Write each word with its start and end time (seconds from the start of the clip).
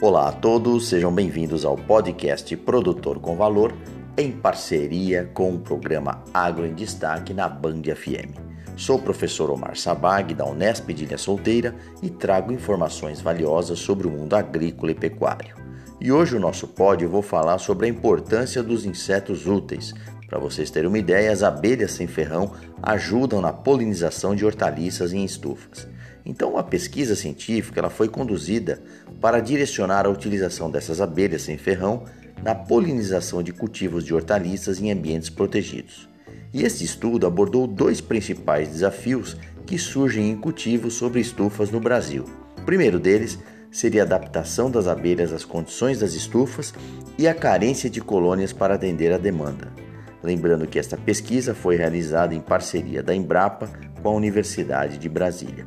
Olá 0.00 0.28
a 0.28 0.32
todos, 0.32 0.88
sejam 0.88 1.12
bem-vindos 1.12 1.64
ao 1.64 1.74
podcast 1.74 2.56
Produtor 2.58 3.18
com 3.18 3.34
Valor, 3.34 3.74
em 4.16 4.30
parceria 4.30 5.28
com 5.34 5.52
o 5.52 5.58
programa 5.58 6.22
Agro 6.32 6.64
em 6.64 6.72
Destaque 6.72 7.34
na 7.34 7.48
Band 7.48 7.82
FM. 7.82 8.38
Sou 8.76 8.98
o 8.98 9.02
professor 9.02 9.50
Omar 9.50 9.76
Sabag, 9.76 10.34
da 10.34 10.46
Unesp 10.46 10.94
de 10.94 11.02
Ilha 11.02 11.18
Solteira, 11.18 11.74
e 12.00 12.08
trago 12.08 12.52
informações 12.52 13.20
valiosas 13.20 13.80
sobre 13.80 14.06
o 14.06 14.10
mundo 14.10 14.36
agrícola 14.36 14.92
e 14.92 14.94
pecuário. 14.94 15.56
E 16.00 16.12
hoje 16.12 16.36
o 16.36 16.40
nosso 16.40 16.68
pod 16.68 17.02
eu 17.02 17.10
vou 17.10 17.20
falar 17.20 17.58
sobre 17.58 17.86
a 17.86 17.90
importância 17.90 18.62
dos 18.62 18.84
insetos 18.84 19.48
úteis. 19.48 19.92
Para 20.28 20.38
vocês 20.38 20.70
terem 20.70 20.88
uma 20.88 20.98
ideia, 20.98 21.32
as 21.32 21.42
abelhas 21.42 21.90
sem 21.90 22.06
ferrão 22.06 22.52
ajudam 22.80 23.40
na 23.40 23.52
polinização 23.52 24.36
de 24.36 24.46
hortaliças 24.46 25.12
em 25.12 25.24
estufas. 25.24 25.88
Então, 26.24 26.52
uma 26.52 26.62
pesquisa 26.62 27.16
científica 27.16 27.80
ela 27.80 27.90
foi 27.90 28.08
conduzida 28.08 28.82
para 29.20 29.40
direcionar 29.40 30.06
a 30.06 30.10
utilização 30.10 30.70
dessas 30.70 31.00
abelhas 31.00 31.42
sem 31.42 31.56
ferrão 31.56 32.04
na 32.42 32.54
polinização 32.54 33.42
de 33.42 33.52
cultivos 33.52 34.04
de 34.04 34.14
hortaliças 34.14 34.80
em 34.80 34.90
ambientes 34.90 35.30
protegidos. 35.30 36.08
E 36.52 36.62
esse 36.62 36.84
estudo 36.84 37.26
abordou 37.26 37.66
dois 37.66 38.00
principais 38.00 38.68
desafios 38.68 39.36
que 39.66 39.78
surgem 39.78 40.30
em 40.30 40.36
cultivos 40.36 40.94
sobre 40.94 41.20
estufas 41.20 41.70
no 41.70 41.80
Brasil. 41.80 42.24
O 42.58 42.62
primeiro 42.62 42.98
deles 42.98 43.38
seria 43.70 44.02
a 44.02 44.04
adaptação 44.04 44.70
das 44.70 44.86
abelhas 44.86 45.32
às 45.32 45.44
condições 45.44 46.00
das 46.00 46.14
estufas 46.14 46.72
e 47.18 47.28
a 47.28 47.34
carência 47.34 47.90
de 47.90 48.00
colônias 48.00 48.52
para 48.52 48.74
atender 48.74 49.12
a 49.12 49.18
demanda. 49.18 49.72
Lembrando 50.22 50.66
que 50.66 50.78
esta 50.78 50.96
pesquisa 50.96 51.54
foi 51.54 51.76
realizada 51.76 52.34
em 52.34 52.40
parceria 52.40 53.02
da 53.02 53.14
Embrapa 53.14 53.68
com 54.02 54.08
a 54.08 54.12
Universidade 54.12 54.98
de 54.98 55.08
Brasília. 55.08 55.66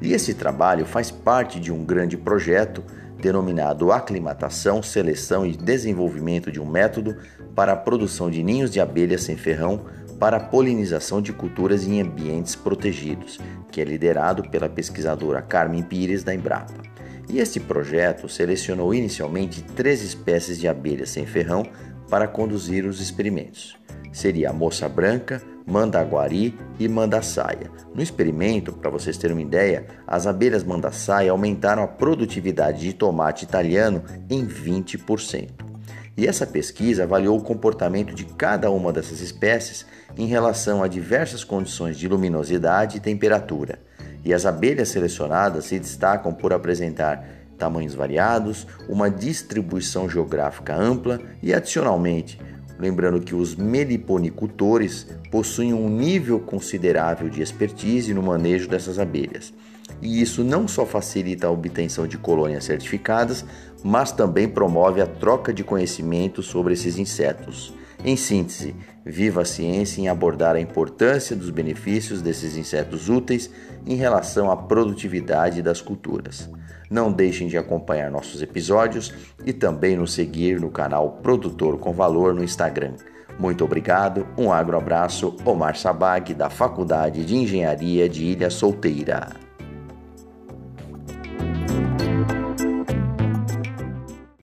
E 0.00 0.12
esse 0.12 0.34
trabalho 0.34 0.86
faz 0.86 1.10
parte 1.10 1.60
de 1.60 1.70
um 1.72 1.84
grande 1.84 2.16
projeto 2.16 2.82
denominado 3.20 3.92
Aclimatação, 3.92 4.82
Seleção 4.82 5.44
e 5.44 5.56
Desenvolvimento 5.56 6.50
de 6.50 6.58
um 6.58 6.64
Método 6.64 7.16
para 7.54 7.72
a 7.72 7.76
Produção 7.76 8.30
de 8.30 8.42
Ninhos 8.42 8.70
de 8.70 8.80
Abelhas 8.80 9.22
Sem 9.22 9.36
Ferrão 9.36 9.84
para 10.18 10.38
a 10.38 10.40
Polinização 10.40 11.20
de 11.20 11.32
Culturas 11.32 11.86
em 11.86 12.00
Ambientes 12.00 12.54
Protegidos, 12.54 13.38
que 13.70 13.80
é 13.80 13.84
liderado 13.84 14.48
pela 14.50 14.68
pesquisadora 14.68 15.42
Carmen 15.42 15.82
Pires 15.82 16.22
da 16.22 16.34
Embrapa. 16.34 16.72
E 17.28 17.38
este 17.38 17.60
projeto 17.60 18.28
selecionou 18.28 18.92
inicialmente 18.92 19.62
três 19.62 20.02
espécies 20.02 20.58
de 20.58 20.66
abelhas 20.66 21.10
sem 21.10 21.24
ferrão 21.26 21.62
para 22.10 22.26
conduzir 22.26 22.84
os 22.84 23.00
experimentos. 23.00 23.78
Seria 24.12 24.50
a 24.50 24.52
moça 24.52 24.88
branca, 24.88 25.40
mandaguari 25.64 26.58
e 26.78 26.88
mandaçaia. 26.88 27.70
No 27.94 28.02
experimento, 28.02 28.72
para 28.72 28.90
vocês 28.90 29.16
terem 29.16 29.36
uma 29.36 29.42
ideia, 29.42 29.86
as 30.06 30.26
abelhas 30.26 30.64
mandaçaia 30.64 31.30
aumentaram 31.30 31.84
a 31.84 31.88
produtividade 31.88 32.80
de 32.80 32.92
tomate 32.92 33.44
italiano 33.44 34.02
em 34.28 34.44
20%. 34.44 35.48
E 36.16 36.26
essa 36.26 36.46
pesquisa 36.46 37.04
avaliou 37.04 37.38
o 37.38 37.42
comportamento 37.42 38.12
de 38.14 38.24
cada 38.24 38.70
uma 38.70 38.92
dessas 38.92 39.20
espécies 39.20 39.86
em 40.18 40.26
relação 40.26 40.82
a 40.82 40.88
diversas 40.88 41.44
condições 41.44 41.96
de 41.96 42.08
luminosidade 42.08 42.96
e 42.96 43.00
temperatura. 43.00 43.78
E 44.24 44.34
as 44.34 44.44
abelhas 44.44 44.88
selecionadas 44.88 45.66
se 45.66 45.78
destacam 45.78 46.34
por 46.34 46.52
apresentar 46.52 47.24
tamanhos 47.60 47.94
variados, 47.94 48.66
uma 48.88 49.08
distribuição 49.08 50.08
geográfica 50.08 50.74
ampla 50.74 51.20
e, 51.40 51.54
adicionalmente, 51.54 52.36
Lembrando 52.80 53.20
que 53.20 53.34
os 53.34 53.54
meliponicultores 53.54 55.06
possuem 55.30 55.74
um 55.74 55.90
nível 55.90 56.40
considerável 56.40 57.28
de 57.28 57.42
expertise 57.42 58.14
no 58.14 58.22
manejo 58.22 58.66
dessas 58.66 58.98
abelhas. 58.98 59.52
E 60.00 60.22
isso 60.22 60.42
não 60.42 60.66
só 60.66 60.86
facilita 60.86 61.46
a 61.46 61.50
obtenção 61.50 62.06
de 62.06 62.16
colônias 62.16 62.64
certificadas, 62.64 63.44
mas 63.84 64.12
também 64.12 64.48
promove 64.48 65.02
a 65.02 65.06
troca 65.06 65.52
de 65.52 65.62
conhecimento 65.62 66.42
sobre 66.42 66.72
esses 66.72 66.96
insetos. 66.96 67.74
Em 68.02 68.16
síntese, 68.16 68.74
viva 69.04 69.42
a 69.42 69.44
ciência 69.44 70.00
em 70.00 70.08
abordar 70.08 70.56
a 70.56 70.60
importância 70.60 71.36
dos 71.36 71.50
benefícios 71.50 72.22
desses 72.22 72.56
insetos 72.56 73.10
úteis 73.10 73.50
em 73.86 73.94
relação 73.94 74.50
à 74.50 74.56
produtividade 74.56 75.60
das 75.60 75.82
culturas. 75.82 76.48
Não 76.90 77.12
deixem 77.12 77.46
de 77.46 77.58
acompanhar 77.58 78.10
nossos 78.10 78.40
episódios 78.40 79.12
e 79.44 79.52
também 79.52 79.96
nos 79.96 80.14
seguir 80.14 80.58
no 80.58 80.70
canal 80.70 81.18
Produtor 81.22 81.78
com 81.78 81.92
Valor 81.92 82.34
no 82.34 82.42
Instagram. 82.42 82.94
Muito 83.38 83.64
obrigado, 83.64 84.26
um 84.36 84.50
agroabraço, 84.50 85.36
Omar 85.44 85.76
Sabag, 85.76 86.34
da 86.34 86.50
Faculdade 86.50 87.24
de 87.24 87.36
Engenharia 87.36 88.08
de 88.08 88.24
Ilha 88.24 88.50
Solteira. 88.50 89.49